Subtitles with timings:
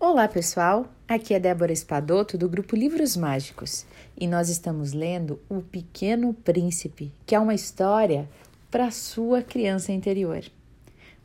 [0.00, 0.86] Olá, pessoal!
[1.08, 3.84] Aqui é Débora Espadoto do grupo Livros Mágicos
[4.16, 8.28] e nós estamos lendo O Pequeno Príncipe, que é uma história
[8.70, 10.44] para sua criança interior.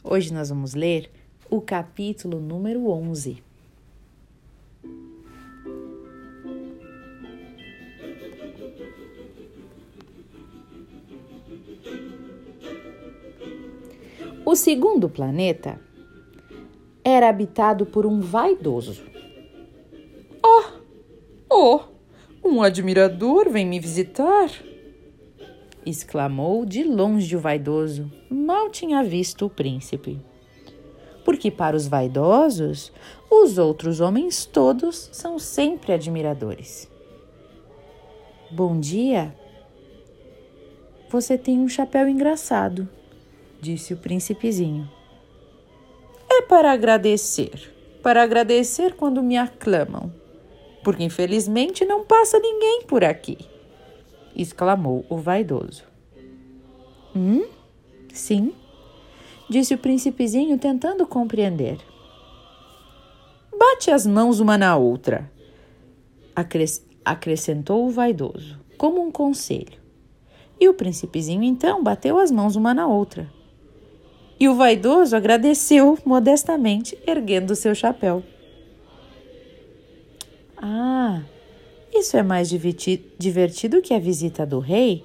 [0.03, 1.07] Hoje nós vamos ler
[1.51, 3.43] o capítulo número 11.
[14.43, 15.79] O segundo planeta
[17.03, 19.03] era habitado por um vaidoso.
[20.41, 20.63] Oh,
[21.49, 21.79] oh,
[22.43, 24.49] um admirador vem me visitar!
[25.85, 28.09] exclamou de longe o vaidoso.
[28.29, 30.17] Mal tinha visto o príncipe.
[31.25, 32.91] Porque para os vaidosos,
[33.29, 36.89] os outros homens todos são sempre admiradores.
[38.49, 39.35] Bom dia.
[41.09, 42.87] Você tem um chapéu engraçado,
[43.61, 44.89] disse o príncipezinho
[46.53, 47.73] para agradecer.
[48.03, 50.13] Para agradecer quando me aclamam.
[50.83, 53.39] Porque infelizmente não passa ninguém por aqui,
[54.35, 55.83] exclamou o vaidoso.
[57.15, 57.47] Hum?
[58.13, 58.53] Sim,
[59.49, 61.79] disse o príncipezinho tentando compreender.
[63.57, 65.31] Bate as mãos uma na outra,
[67.03, 69.81] acrescentou o vaidoso, como um conselho.
[70.59, 73.27] E o príncipezinho então bateu as mãos uma na outra
[74.39, 78.23] e o vaidoso agradeceu modestamente, erguendo seu chapéu.
[80.57, 81.21] Ah,
[81.93, 85.03] isso é mais divertido que a visita do rei,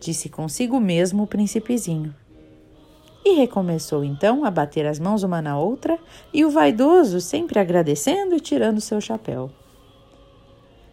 [0.00, 2.14] disse consigo mesmo o príncipezinho.
[3.24, 5.98] E recomeçou então a bater as mãos uma na outra,
[6.32, 9.50] e o vaidoso sempre agradecendo e tirando seu chapéu.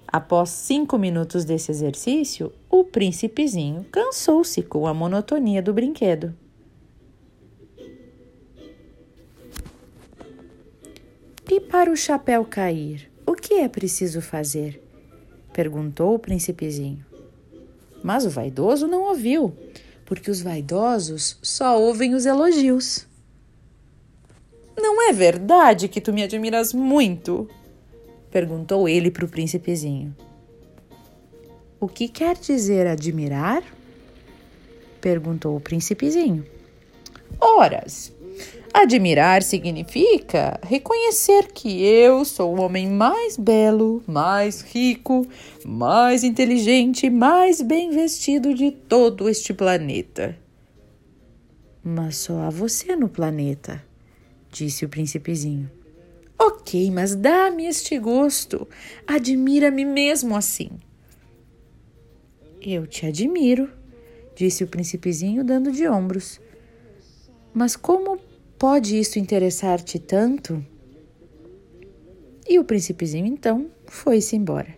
[0.08, 6.36] Após cinco minutos desse exercício, o príncipezinho cansou-se com a monotonia do brinquedo.
[11.54, 14.82] E para o chapéu cair, o que é preciso fazer?
[15.54, 17.06] perguntou o príncipezinho.
[18.02, 19.56] Mas o vaidoso não ouviu,
[20.04, 23.06] porque os vaidosos só ouvem os elogios.
[24.76, 27.48] Não é verdade que tu me admiras muito?
[28.32, 30.18] perguntou ele para o príncipezinho.
[31.80, 33.62] O que quer dizer admirar?
[35.00, 36.44] perguntou o príncipezinho.
[37.40, 38.12] Horas,
[38.74, 45.28] Admirar significa reconhecer que eu sou o homem mais belo, mais rico,
[45.64, 50.36] mais inteligente, mais bem vestido de todo este planeta.
[51.84, 53.84] Mas só há você no planeta,
[54.52, 55.70] disse o príncipezinho.
[56.40, 58.68] Ok, mas dá-me este gosto.
[59.06, 60.72] Admira-me mesmo assim.
[62.60, 63.70] Eu te admiro,
[64.36, 66.42] disse o príncipezinho, dando de ombros.
[67.54, 68.18] Mas como
[68.64, 70.66] Pode isso interessar-te tanto?
[72.48, 74.74] E o príncipezinho então foi-se embora.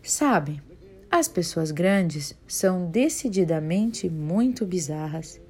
[0.00, 0.62] Sabe,
[1.10, 5.40] as pessoas grandes são decididamente muito bizarras.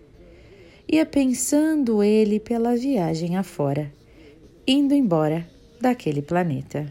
[0.91, 3.93] Ia pensando ele pela viagem afora,
[4.67, 5.47] indo embora
[5.79, 6.91] daquele planeta.